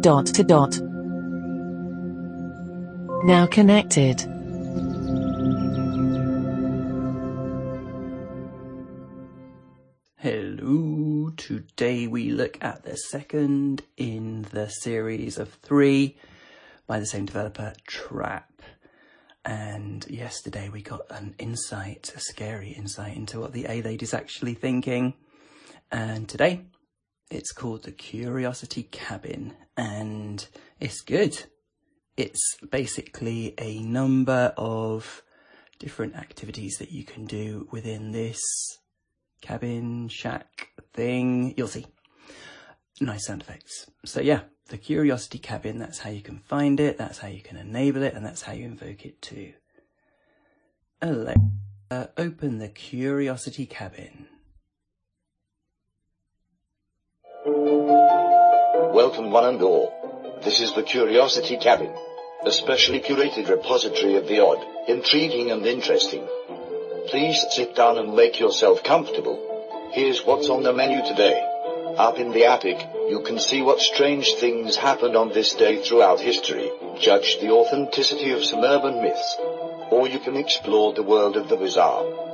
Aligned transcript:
dot 0.00 0.24
to 0.24 0.42
dot. 0.42 0.78
Now 3.22 3.46
connected. 3.46 4.20
Hello, 10.16 11.30
today 11.36 12.06
we 12.06 12.30
look 12.30 12.56
at 12.62 12.82
the 12.82 12.96
second 12.96 13.82
in 13.98 14.46
the 14.52 14.68
series 14.70 15.36
of 15.36 15.52
three 15.54 16.16
by 16.86 16.98
the 16.98 17.06
same 17.06 17.26
developer, 17.26 17.74
Trap. 17.86 18.62
And 19.44 20.06
yesterday 20.08 20.70
we 20.70 20.80
got 20.80 21.02
an 21.10 21.34
insight, 21.38 22.10
a 22.16 22.20
scary 22.20 22.70
insight 22.70 23.16
into 23.16 23.38
what 23.38 23.52
the 23.52 23.66
A 23.68 23.82
Lady's 23.82 24.14
actually 24.14 24.54
thinking. 24.54 25.12
And 25.92 26.26
today 26.26 26.62
it's 27.30 27.52
called 27.52 27.84
the 27.84 27.92
Curiosity 27.92 28.82
Cabin 28.82 29.54
and 29.76 30.46
it's 30.80 31.00
good. 31.00 31.44
It's 32.16 32.56
basically 32.70 33.54
a 33.58 33.80
number 33.80 34.52
of 34.56 35.22
different 35.78 36.16
activities 36.16 36.76
that 36.78 36.90
you 36.90 37.04
can 37.04 37.24
do 37.24 37.68
within 37.70 38.12
this 38.12 38.40
cabin, 39.40 40.08
shack 40.08 40.68
thing. 40.92 41.54
You'll 41.56 41.68
see. 41.68 41.86
Nice 43.00 43.26
sound 43.26 43.42
effects. 43.42 43.90
So 44.04 44.20
yeah, 44.20 44.40
the 44.68 44.76
Curiosity 44.76 45.38
Cabin, 45.38 45.78
that's 45.78 46.00
how 46.00 46.10
you 46.10 46.20
can 46.20 46.38
find 46.40 46.78
it, 46.80 46.98
that's 46.98 47.18
how 47.18 47.28
you 47.28 47.40
can 47.40 47.56
enable 47.56 48.02
it, 48.02 48.14
and 48.14 48.26
that's 48.26 48.42
how 48.42 48.52
you 48.52 48.64
invoke 48.66 49.06
it 49.06 49.22
too. 49.22 49.54
Alexa, 51.00 52.10
open 52.18 52.58
the 52.58 52.68
Curiosity 52.68 53.64
Cabin. 53.64 54.26
Welcome 57.50 59.32
one 59.32 59.44
and 59.44 59.62
all. 59.62 60.40
This 60.44 60.60
is 60.60 60.72
the 60.72 60.84
Curiosity 60.84 61.56
Cabin, 61.56 61.92
a 62.44 62.52
specially 62.52 63.00
curated 63.00 63.48
repository 63.48 64.14
of 64.14 64.28
the 64.28 64.38
odd, 64.38 64.64
intriguing 64.86 65.50
and 65.50 65.66
interesting. 65.66 66.28
Please 67.08 67.44
sit 67.50 67.74
down 67.74 67.98
and 67.98 68.14
make 68.14 68.38
yourself 68.38 68.84
comfortable. 68.84 69.90
Here's 69.92 70.24
what's 70.24 70.48
on 70.48 70.62
the 70.62 70.72
menu 70.72 71.04
today. 71.04 71.44
Up 71.98 72.18
in 72.18 72.30
the 72.30 72.44
attic, 72.44 72.78
you 73.08 73.20
can 73.26 73.40
see 73.40 73.62
what 73.62 73.80
strange 73.80 74.34
things 74.34 74.76
happened 74.76 75.16
on 75.16 75.30
this 75.30 75.52
day 75.54 75.82
throughout 75.82 76.20
history, 76.20 76.70
judge 77.00 77.38
the 77.40 77.50
authenticity 77.50 78.30
of 78.30 78.44
some 78.44 78.62
urban 78.62 79.02
myths, 79.02 79.36
or 79.90 80.06
you 80.06 80.20
can 80.20 80.36
explore 80.36 80.92
the 80.92 81.02
world 81.02 81.36
of 81.36 81.48
the 81.48 81.56
bizarre. 81.56 82.29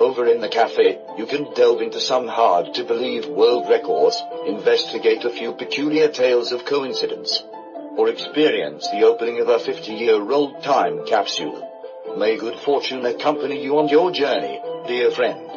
Over 0.00 0.26
in 0.26 0.40
the 0.40 0.48
cafe, 0.48 1.00
you 1.16 1.26
can 1.26 1.52
delve 1.54 1.82
into 1.82 2.00
some 2.00 2.28
hard 2.28 2.74
to 2.74 2.84
believe 2.84 3.26
world 3.26 3.68
records, 3.68 4.22
investigate 4.46 5.24
a 5.24 5.30
few 5.30 5.52
peculiar 5.52 6.08
tales 6.08 6.52
of 6.52 6.64
coincidence, 6.64 7.42
or 7.96 8.08
experience 8.08 8.88
the 8.90 9.02
opening 9.02 9.40
of 9.40 9.48
a 9.48 9.58
50 9.58 9.92
year 9.92 10.22
old 10.30 10.62
time 10.62 11.04
capsule. 11.04 11.64
May 12.16 12.36
good 12.36 12.58
fortune 12.60 13.04
accompany 13.06 13.62
you 13.62 13.78
on 13.78 13.88
your 13.88 14.12
journey, 14.12 14.60
dear 14.86 15.10
friend. 15.10 15.50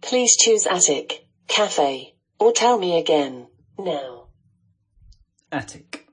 Please 0.00 0.36
choose 0.36 0.66
attic, 0.66 1.26
cafe, 1.48 2.14
or 2.38 2.52
tell 2.52 2.78
me 2.78 2.98
again, 2.98 3.48
now. 3.76 4.28
Attic. 5.50 6.06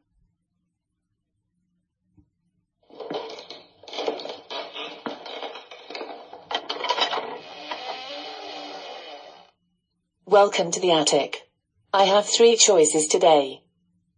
Welcome 10.30 10.72
to 10.72 10.82
the 10.82 10.92
attic. 10.92 11.48
I 11.94 12.04
have 12.04 12.26
three 12.26 12.58
choices 12.58 13.08
today. 13.08 13.62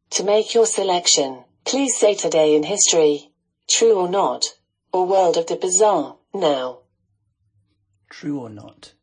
To 0.09 0.23
make 0.23 0.55
your 0.55 0.65
selection, 0.65 1.43
please 1.65 1.95
say 1.95 2.15
today 2.15 2.55
in 2.55 2.63
history, 2.63 3.29
true 3.67 3.93
or 3.93 4.09
not, 4.09 4.55
or 4.91 5.05
world 5.05 5.37
of 5.37 5.45
the 5.45 5.55
bizarre, 5.55 6.15
now. 6.33 6.79
True 8.09 8.39
or 8.39 8.49
not? 8.49 8.93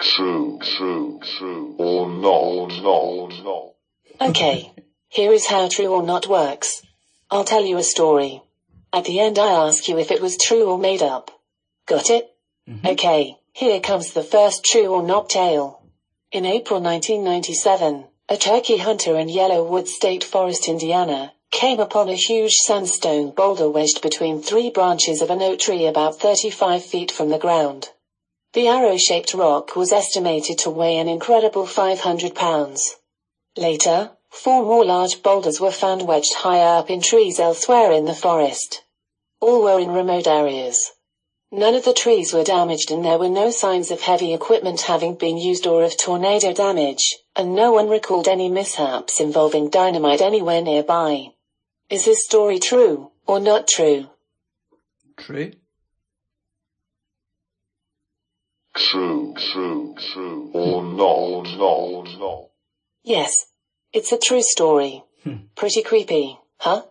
True, 0.00 0.58
true, 0.64 1.20
true, 1.38 1.76
or 1.78 2.10
not, 2.10 2.82
not, 2.82 3.44
not. 3.44 4.30
Okay, 4.30 4.72
here 5.06 5.32
is 5.32 5.46
how 5.46 5.68
true 5.68 5.94
or 5.94 6.02
not 6.02 6.26
works. 6.26 6.82
I'll 7.30 7.44
tell 7.44 7.64
you 7.64 7.78
a 7.78 7.84
story. 7.84 8.42
At 8.92 9.04
the 9.04 9.20
end 9.20 9.38
I 9.38 9.68
ask 9.68 9.86
you 9.86 9.96
if 9.96 10.10
it 10.10 10.20
was 10.20 10.36
true 10.36 10.68
or 10.68 10.76
made 10.76 11.02
up. 11.02 11.30
Got 11.86 12.10
it? 12.10 12.28
Mm-hmm. 12.68 12.84
Okay, 12.88 13.37
here 13.58 13.80
comes 13.80 14.12
the 14.12 14.22
first 14.22 14.64
true 14.64 14.86
or 14.86 15.24
tale. 15.24 15.82
In 16.30 16.46
April 16.46 16.80
1997, 16.80 18.04
a 18.28 18.36
turkey 18.36 18.76
hunter 18.76 19.18
in 19.18 19.26
Yellowwood 19.26 19.88
State 19.88 20.22
Forest, 20.22 20.68
Indiana, 20.68 21.32
came 21.50 21.80
upon 21.80 22.08
a 22.08 22.14
huge 22.14 22.52
sandstone 22.52 23.32
boulder 23.32 23.68
wedged 23.68 24.00
between 24.00 24.40
three 24.40 24.70
branches 24.70 25.20
of 25.20 25.30
an 25.30 25.42
oak 25.42 25.58
tree 25.58 25.86
about 25.86 26.20
35 26.20 26.84
feet 26.84 27.10
from 27.10 27.30
the 27.30 27.38
ground. 27.38 27.88
The 28.52 28.68
arrow-shaped 28.68 29.34
rock 29.34 29.74
was 29.74 29.90
estimated 29.90 30.58
to 30.58 30.70
weigh 30.70 30.96
an 30.98 31.08
incredible 31.08 31.66
500 31.66 32.36
pounds. 32.36 32.94
Later, 33.56 34.12
four 34.30 34.62
more 34.62 34.84
large 34.84 35.20
boulders 35.24 35.60
were 35.60 35.72
found 35.72 36.06
wedged 36.06 36.34
higher 36.34 36.78
up 36.78 36.90
in 36.90 37.00
trees 37.00 37.40
elsewhere 37.40 37.90
in 37.90 38.04
the 38.04 38.14
forest. 38.14 38.84
All 39.40 39.62
were 39.62 39.80
in 39.80 39.90
remote 39.90 40.28
areas. 40.28 40.92
None 41.50 41.74
of 41.74 41.84
the 41.84 41.94
trees 41.94 42.32
were 42.32 42.44
damaged 42.44 42.90
and 42.90 43.04
there 43.04 43.18
were 43.18 43.28
no 43.28 43.50
signs 43.50 43.90
of 43.90 44.02
heavy 44.02 44.34
equipment 44.34 44.82
having 44.82 45.14
been 45.14 45.38
used 45.38 45.66
or 45.66 45.82
of 45.82 45.96
tornado 45.96 46.52
damage, 46.52 47.16
and 47.34 47.54
no 47.54 47.72
one 47.72 47.88
recalled 47.88 48.28
any 48.28 48.48
mishaps 48.50 49.18
involving 49.18 49.70
dynamite 49.70 50.20
anywhere 50.20 50.60
nearby. 50.60 51.28
Is 51.88 52.04
this 52.04 52.24
story 52.24 52.58
true, 52.58 53.12
or 53.26 53.40
not 53.40 53.66
true? 53.66 54.10
True? 55.16 55.52
True, 58.74 59.34
true, 59.52 59.94
true, 60.12 60.50
or 60.52 60.82
not, 60.82 61.56
not, 61.56 62.18
not. 62.18 62.48
Yes. 63.02 63.46
It's 63.90 64.12
a 64.12 64.18
true 64.18 64.42
story. 64.42 65.02
Hmm. 65.24 65.46
Pretty 65.56 65.82
creepy, 65.82 66.38
huh? 66.58 66.82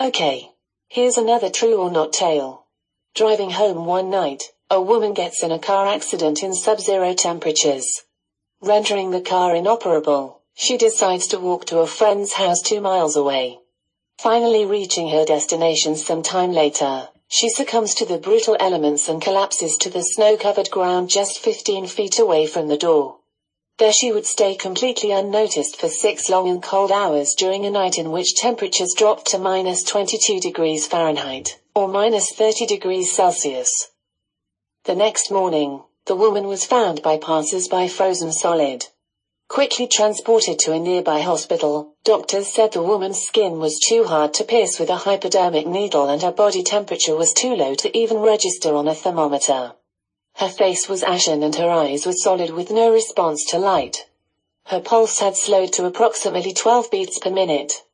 Okay. 0.00 0.50
Here's 0.88 1.18
another 1.18 1.50
true 1.50 1.76
or 1.76 1.90
not 1.90 2.14
tale. 2.14 2.64
Driving 3.18 3.50
home 3.50 3.84
one 3.84 4.10
night, 4.10 4.52
a 4.70 4.80
woman 4.80 5.12
gets 5.12 5.42
in 5.42 5.50
a 5.50 5.58
car 5.58 5.88
accident 5.88 6.40
in 6.44 6.54
sub-zero 6.54 7.14
temperatures. 7.14 8.04
Rendering 8.60 9.10
the 9.10 9.20
car 9.20 9.56
inoperable, 9.56 10.42
she 10.54 10.76
decides 10.76 11.26
to 11.26 11.40
walk 11.40 11.64
to 11.64 11.80
a 11.80 11.88
friend's 11.88 12.34
house 12.34 12.62
two 12.62 12.80
miles 12.80 13.16
away. 13.16 13.58
Finally 14.20 14.64
reaching 14.66 15.08
her 15.08 15.24
destination 15.24 15.96
some 15.96 16.22
time 16.22 16.52
later, 16.52 17.08
she 17.26 17.48
succumbs 17.48 17.92
to 17.96 18.06
the 18.06 18.18
brutal 18.18 18.56
elements 18.60 19.08
and 19.08 19.20
collapses 19.20 19.76
to 19.78 19.90
the 19.90 20.04
snow-covered 20.04 20.70
ground 20.70 21.10
just 21.10 21.40
15 21.40 21.88
feet 21.88 22.20
away 22.20 22.46
from 22.46 22.68
the 22.68 22.78
door. 22.78 23.16
There 23.78 23.92
she 23.92 24.12
would 24.12 24.26
stay 24.26 24.54
completely 24.54 25.10
unnoticed 25.10 25.74
for 25.74 25.88
six 25.88 26.28
long 26.28 26.48
and 26.48 26.62
cold 26.62 26.92
hours 26.92 27.34
during 27.36 27.66
a 27.66 27.70
night 27.70 27.98
in 27.98 28.12
which 28.12 28.36
temperatures 28.36 28.94
dropped 28.96 29.26
to 29.32 29.38
minus 29.38 29.82
22 29.82 30.38
degrees 30.38 30.86
Fahrenheit, 30.86 31.58
or 31.78 31.86
minus 31.86 32.32
30 32.32 32.66
degrees 32.66 33.12
Celsius. 33.12 33.92
The 34.82 34.96
next 34.96 35.30
morning, 35.30 35.84
the 36.06 36.16
woman 36.16 36.48
was 36.48 36.64
found 36.64 37.02
by 37.02 37.18
passers-by 37.18 37.86
frozen 37.86 38.32
solid. 38.32 38.86
Quickly 39.48 39.86
transported 39.86 40.58
to 40.58 40.72
a 40.72 40.80
nearby 40.80 41.20
hospital, 41.20 41.94
doctors 42.02 42.48
said 42.48 42.72
the 42.72 42.82
woman's 42.82 43.22
skin 43.22 43.60
was 43.60 43.78
too 43.78 44.02
hard 44.02 44.34
to 44.34 44.42
pierce 44.42 44.80
with 44.80 44.90
a 44.90 44.96
hypodermic 44.96 45.68
needle 45.68 46.08
and 46.08 46.20
her 46.20 46.32
body 46.32 46.64
temperature 46.64 47.14
was 47.14 47.32
too 47.32 47.54
low 47.54 47.76
to 47.76 47.96
even 47.96 48.18
register 48.18 48.74
on 48.74 48.88
a 48.88 48.94
thermometer. 48.94 49.74
Her 50.34 50.48
face 50.48 50.88
was 50.88 51.04
ashen 51.04 51.44
and 51.44 51.54
her 51.54 51.70
eyes 51.70 52.06
were 52.06 52.12
solid 52.12 52.50
with 52.50 52.72
no 52.72 52.90
response 52.90 53.44
to 53.50 53.58
light. 53.60 54.04
Her 54.64 54.80
pulse 54.80 55.20
had 55.20 55.36
slowed 55.36 55.72
to 55.74 55.86
approximately 55.86 56.52
12 56.54 56.90
beats 56.90 57.20
per 57.20 57.30
minute. 57.30 57.84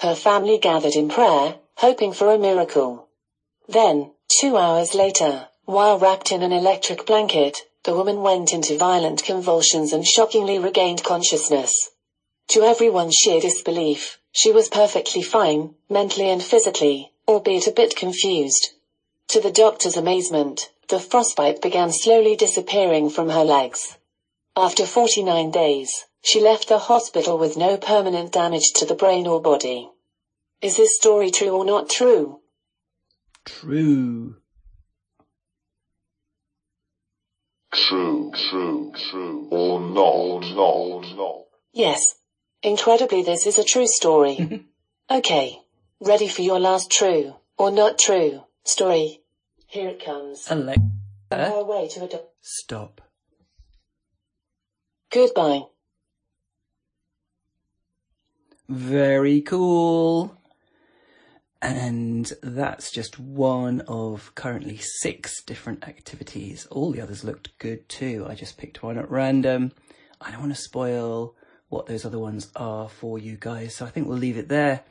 Her 0.00 0.14
family 0.14 0.58
gathered 0.58 0.96
in 0.96 1.08
prayer, 1.08 1.56
hoping 1.76 2.12
for 2.12 2.30
a 2.30 2.38
miracle. 2.38 3.08
Then, 3.68 4.12
two 4.28 4.56
hours 4.56 4.94
later, 4.94 5.48
while 5.64 5.98
wrapped 5.98 6.32
in 6.32 6.42
an 6.42 6.52
electric 6.52 7.06
blanket, 7.06 7.58
the 7.84 7.94
woman 7.94 8.22
went 8.22 8.52
into 8.52 8.76
violent 8.76 9.22
convulsions 9.22 9.92
and 9.92 10.06
shockingly 10.06 10.58
regained 10.58 11.04
consciousness. 11.04 11.90
To 12.48 12.62
everyone's 12.62 13.14
sheer 13.14 13.40
disbelief, 13.40 14.18
she 14.32 14.50
was 14.50 14.68
perfectly 14.68 15.22
fine, 15.22 15.76
mentally 15.88 16.28
and 16.28 16.42
physically, 16.42 17.12
albeit 17.26 17.66
a 17.66 17.72
bit 17.72 17.96
confused. 17.96 18.70
To 19.28 19.40
the 19.40 19.50
doctor's 19.50 19.96
amazement, 19.96 20.70
the 20.88 21.00
frostbite 21.00 21.62
began 21.62 21.92
slowly 21.92 22.36
disappearing 22.36 23.08
from 23.08 23.30
her 23.30 23.44
legs. 23.44 23.96
After 24.54 24.84
49 24.84 25.50
days, 25.50 26.04
she 26.20 26.40
left 26.40 26.68
the 26.68 26.78
hospital 26.78 27.38
with 27.38 27.56
no 27.56 27.78
permanent 27.78 28.32
damage 28.32 28.72
to 28.74 28.84
the 28.84 28.94
brain 28.94 29.26
or 29.26 29.40
body. 29.40 29.88
Is 30.60 30.76
this 30.76 30.96
story 30.96 31.30
true 31.30 31.50
or 31.50 31.64
not 31.64 31.88
true? 31.88 32.41
True. 33.44 34.36
True, 37.74 38.32
true, 38.50 38.92
true. 39.10 39.48
Or 39.50 39.80
not, 39.80 40.14
or 40.14 40.40
not, 40.40 40.56
or 40.56 41.02
not. 41.16 41.44
Yes. 41.72 42.14
Incredibly, 42.62 43.22
this 43.22 43.46
is 43.46 43.58
a 43.58 43.64
true 43.64 43.86
story. 43.86 44.66
okay. 45.10 45.58
Ready 46.00 46.28
for 46.28 46.42
your 46.42 46.60
last 46.60 46.90
true 46.90 47.34
or 47.56 47.70
not 47.70 47.98
true 47.98 48.42
story? 48.64 49.20
Here 49.66 49.88
it 49.88 50.04
comes. 50.04 50.48
On 50.50 50.66
her 50.68 50.74
Alexa, 51.30 51.64
way 51.64 51.88
to 51.88 52.04
a 52.04 52.08
do- 52.08 52.20
stop. 52.40 53.00
Goodbye. 55.10 55.62
Very 58.68 59.40
cool. 59.42 60.36
And 61.62 62.30
that's 62.42 62.90
just 62.90 63.20
one 63.20 63.82
of 63.82 64.34
currently 64.34 64.78
six 64.78 65.40
different 65.44 65.86
activities. 65.86 66.66
All 66.66 66.90
the 66.90 67.00
others 67.00 67.22
looked 67.22 67.56
good 67.58 67.88
too. 67.88 68.26
I 68.28 68.34
just 68.34 68.58
picked 68.58 68.82
one 68.82 68.98
at 68.98 69.08
random. 69.08 69.70
I 70.20 70.32
don't 70.32 70.40
want 70.40 70.56
to 70.56 70.60
spoil 70.60 71.36
what 71.68 71.86
those 71.86 72.04
other 72.04 72.18
ones 72.18 72.50
are 72.56 72.88
for 72.88 73.16
you 73.16 73.36
guys, 73.38 73.76
so 73.76 73.86
I 73.86 73.90
think 73.90 74.08
we'll 74.08 74.18
leave 74.18 74.36
it 74.36 74.48
there. 74.48 74.82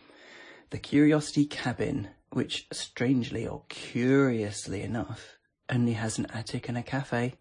The 0.70 0.78
Curiosity 0.78 1.46
Cabin, 1.46 2.08
which 2.32 2.68
strangely 2.72 3.46
or 3.46 3.64
curiously 3.68 4.82
enough, 4.82 5.38
only 5.70 5.94
has 5.94 6.18
an 6.18 6.28
attic 6.34 6.70
and 6.70 6.78
a 6.78 6.84
cafe. 6.84 7.36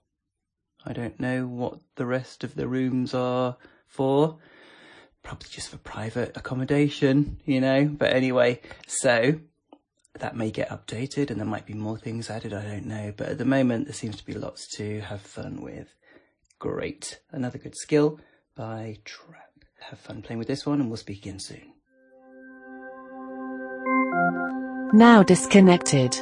I 0.84 0.92
don't 0.92 1.20
know 1.20 1.46
what 1.46 1.78
the 1.94 2.06
rest 2.06 2.42
of 2.42 2.56
the 2.56 2.66
rooms 2.66 3.14
are 3.14 3.56
for. 3.86 4.38
Probably 5.22 5.49
just 5.50 5.69
for 5.69 5.76
private 5.78 6.37
accommodation, 6.37 7.40
you 7.44 7.61
know. 7.61 7.84
But 7.87 8.12
anyway, 8.12 8.61
so 8.87 9.40
that 10.19 10.37
may 10.37 10.50
get 10.50 10.69
updated 10.70 11.31
and 11.31 11.38
there 11.38 11.46
might 11.46 11.67
be 11.67 11.75
more 11.75 11.99
things 11.99 12.31
added, 12.31 12.52
I 12.52 12.62
don't 12.62 12.87
know. 12.87 13.12
But 13.17 13.28
at 13.31 13.38
the 13.38 13.44
moment, 13.44 13.87
there 13.87 13.94
seems 13.94 14.17
to 14.17 14.25
be 14.25 14.34
lots 14.34 14.67
to 14.76 15.00
have 15.00 15.20
fun 15.20 15.62
with. 15.62 15.88
Great. 16.58 17.20
Another 17.31 17.58
good 17.58 17.76
skill 17.76 18.20
by 18.55 18.99
Trap. 19.05 19.64
Have 19.81 19.99
fun 19.99 20.22
playing 20.22 20.38
with 20.38 20.49
this 20.49 20.67
one 20.67 20.81
and 20.81 20.90
we'll 20.90 20.96
speak 20.96 21.19
again 21.19 21.38
soon. 21.38 21.73
Now 24.93 25.23
disconnected. 25.23 26.20